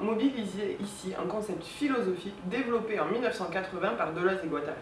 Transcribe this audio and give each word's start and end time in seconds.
mobiliser 0.00 0.76
ici 0.80 1.14
un 1.18 1.26
concept 1.26 1.64
philosophique 1.64 2.36
développé 2.46 3.00
en 3.00 3.06
1980 3.06 3.90
par 3.90 4.12
Deleuze 4.12 4.40
et 4.44 4.48
Guattari. 4.48 4.76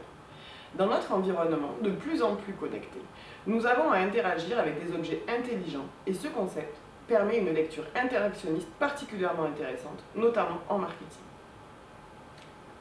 Dans 0.74 0.86
notre 0.86 1.12
environnement, 1.12 1.74
de 1.82 1.90
plus 1.90 2.22
en 2.22 2.36
plus 2.36 2.52
connecté, 2.54 3.00
nous 3.46 3.66
avons 3.66 3.90
à 3.90 3.98
interagir 3.98 4.58
avec 4.58 4.84
des 4.84 4.94
objets 4.94 5.22
intelligents 5.28 5.86
et 6.06 6.14
ce 6.14 6.28
concept 6.28 6.76
permet 7.08 7.38
une 7.38 7.52
lecture 7.52 7.84
interactionniste 7.94 8.68
particulièrement 8.78 9.44
intéressante, 9.44 9.98
notamment 10.14 10.58
en 10.68 10.78
marketing. 10.78 11.22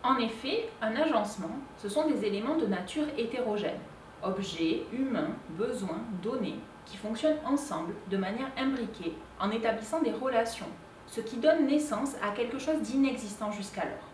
En 0.03 0.17
effet, 0.17 0.69
un 0.81 0.95
agencement, 0.95 1.57
ce 1.77 1.89
sont 1.89 2.07
des 2.07 2.25
éléments 2.25 2.57
de 2.57 2.67
nature 2.67 3.07
hétérogène, 3.17 3.79
objets, 4.23 4.83
humains, 4.93 5.31
besoins, 5.49 6.01
données, 6.21 6.59
qui 6.85 6.97
fonctionnent 6.97 7.39
ensemble 7.45 7.93
de 8.09 8.17
manière 8.17 8.49
imbriquée 8.57 9.13
en 9.39 9.51
établissant 9.51 10.01
des 10.01 10.11
relations, 10.11 10.69
ce 11.09 11.21
qui 11.21 11.37
donne 11.37 11.65
naissance 11.65 12.15
à 12.23 12.31
quelque 12.31 12.59
chose 12.59 12.81
d'inexistant 12.81 13.51
jusqu'alors. 13.51 14.09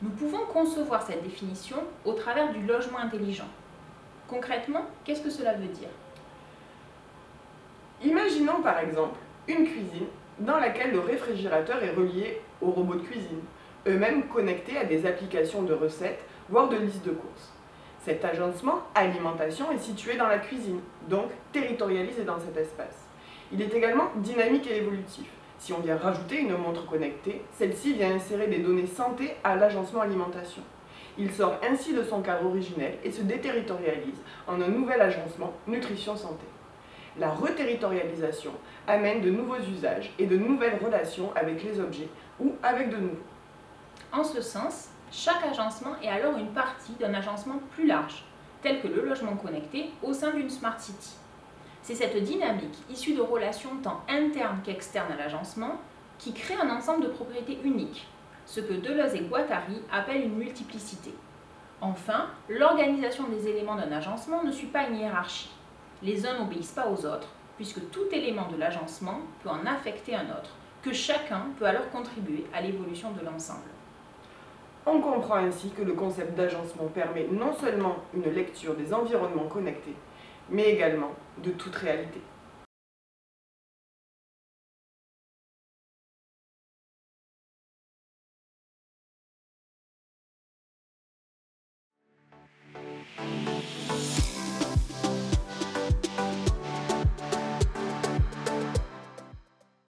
Nous 0.00 0.10
pouvons 0.10 0.46
concevoir 0.52 1.02
cette 1.02 1.24
définition 1.24 1.78
au 2.04 2.12
travers 2.12 2.52
du 2.52 2.64
logement 2.64 2.98
intelligent. 2.98 3.48
Concrètement, 4.28 4.86
qu'est-ce 5.04 5.22
que 5.22 5.30
cela 5.30 5.54
veut 5.54 5.66
dire? 5.66 5.88
Imaginons 8.04 8.62
par 8.62 8.78
exemple 8.78 9.18
une 9.48 9.64
cuisine 9.64 10.06
dans 10.38 10.58
laquelle 10.58 10.92
le 10.92 11.00
réfrigérateur 11.00 11.82
est 11.82 11.94
relié 11.94 12.40
au 12.60 12.70
robot 12.70 12.94
de 12.94 13.00
cuisine, 13.00 13.42
eux-mêmes 13.88 14.28
connectés 14.28 14.78
à 14.78 14.84
des 14.84 15.04
applications 15.04 15.62
de 15.62 15.74
recettes, 15.74 16.24
voire 16.48 16.68
de 16.68 16.76
listes 16.76 17.04
de 17.04 17.10
courses. 17.10 17.52
Cet 18.04 18.24
agencement 18.24 18.82
alimentation 18.94 19.72
est 19.72 19.78
situé 19.78 20.16
dans 20.16 20.28
la 20.28 20.38
cuisine, 20.38 20.80
donc 21.08 21.30
territorialisé 21.52 22.22
dans 22.22 22.38
cet 22.38 22.56
espace. 22.56 23.08
Il 23.50 23.60
est 23.60 23.74
également 23.74 24.10
dynamique 24.16 24.68
et 24.70 24.76
évolutif. 24.76 25.26
Si 25.58 25.72
on 25.72 25.80
vient 25.80 25.96
rajouter 25.96 26.40
une 26.40 26.56
montre 26.56 26.86
connectée, 26.86 27.42
celle-ci 27.52 27.94
vient 27.94 28.14
insérer 28.14 28.46
des 28.46 28.60
données 28.60 28.86
santé 28.86 29.34
à 29.42 29.56
l'agencement 29.56 30.02
alimentation. 30.02 30.62
Il 31.18 31.32
sort 31.32 31.58
ainsi 31.68 31.92
de 31.92 32.04
son 32.04 32.22
cadre 32.22 32.46
originel 32.46 32.94
et 33.02 33.10
se 33.10 33.22
déterritorialise 33.22 34.22
en 34.46 34.60
un 34.60 34.68
nouvel 34.68 35.00
agencement 35.00 35.52
nutrition 35.66 36.16
santé. 36.16 36.46
La 37.18 37.30
reterritorialisation 37.30 38.52
amène 38.86 39.20
de 39.20 39.30
nouveaux 39.30 39.58
usages 39.58 40.12
et 40.20 40.26
de 40.26 40.36
nouvelles 40.36 40.78
relations 40.82 41.32
avec 41.34 41.64
les 41.64 41.80
objets 41.80 42.08
ou 42.38 42.52
avec 42.62 42.90
de 42.90 42.96
nouveaux. 42.96 43.16
En 44.12 44.22
ce 44.22 44.40
sens, 44.40 44.90
chaque 45.10 45.44
agencement 45.44 45.96
est 46.00 46.08
alors 46.08 46.38
une 46.38 46.52
partie 46.52 46.92
d'un 47.00 47.14
agencement 47.14 47.60
plus 47.72 47.86
large, 47.86 48.24
tel 48.62 48.80
que 48.80 48.86
le 48.86 49.04
logement 49.04 49.34
connecté 49.34 49.90
au 50.04 50.12
sein 50.12 50.30
d'une 50.30 50.48
Smart 50.48 50.78
City. 50.78 51.16
C'est 51.82 51.94
cette 51.94 52.22
dynamique 52.22 52.76
issue 52.90 53.14
de 53.14 53.22
relations 53.22 53.76
tant 53.82 54.02
internes 54.08 54.60
qu'externes 54.64 55.12
à 55.12 55.16
l'agencement 55.16 55.80
qui 56.18 56.32
crée 56.32 56.54
un 56.54 56.70
ensemble 56.70 57.04
de 57.04 57.08
propriétés 57.08 57.58
uniques, 57.64 58.06
ce 58.44 58.60
que 58.60 58.74
Deleuze 58.74 59.14
et 59.14 59.20
Guattari 59.20 59.80
appellent 59.92 60.24
une 60.24 60.36
multiplicité. 60.36 61.14
Enfin, 61.80 62.26
l'organisation 62.48 63.24
des 63.28 63.48
éléments 63.48 63.76
d'un 63.76 63.92
agencement 63.92 64.42
ne 64.42 64.50
suit 64.50 64.66
pas 64.66 64.88
une 64.88 64.96
hiérarchie. 64.96 65.50
Les 66.02 66.26
uns 66.26 66.38
n'obéissent 66.38 66.72
pas 66.72 66.88
aux 66.88 67.06
autres, 67.06 67.28
puisque 67.56 67.90
tout 67.90 68.06
élément 68.12 68.48
de 68.48 68.56
l'agencement 68.56 69.20
peut 69.42 69.48
en 69.48 69.64
affecter 69.64 70.14
un 70.14 70.30
autre, 70.30 70.50
que 70.82 70.92
chacun 70.92 71.46
peut 71.58 71.66
alors 71.66 71.88
contribuer 71.90 72.46
à 72.52 72.60
l'évolution 72.60 73.12
de 73.12 73.24
l'ensemble. 73.24 73.68
On 74.86 75.00
comprend 75.00 75.36
ainsi 75.36 75.70
que 75.70 75.82
le 75.82 75.92
concept 75.92 76.34
d'agencement 76.34 76.86
permet 76.86 77.26
non 77.30 77.52
seulement 77.52 77.96
une 78.14 78.32
lecture 78.32 78.74
des 78.74 78.94
environnements 78.94 79.48
connectés, 79.48 79.96
mais 80.50 80.70
également 80.70 81.14
de 81.42 81.50
toute 81.50 81.74
réalité. 81.76 82.20